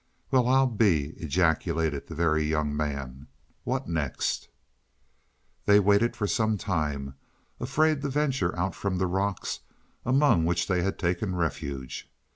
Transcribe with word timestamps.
"Well, 0.31 0.47
I'll 0.47 0.65
be" 0.65 1.09
ejaculated 1.23 2.07
the 2.07 2.15
Very 2.15 2.43
Young 2.43 2.75
Man. 2.75 3.27
"What 3.63 3.87
next?" 3.87 4.49
They 5.67 5.79
waited 5.79 6.15
for 6.15 6.25
some 6.25 6.57
time, 6.57 7.13
afraid 7.59 8.01
to 8.01 8.09
venture 8.09 8.57
out 8.57 8.73
from 8.73 8.97
the 8.97 9.05
rocks 9.05 9.59
among 10.03 10.43
which 10.43 10.65
they 10.67 10.81
had 10.81 10.97
taken 10.97 11.35
refuge. 11.35 12.09